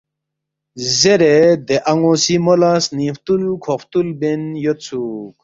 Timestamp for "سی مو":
2.23-2.53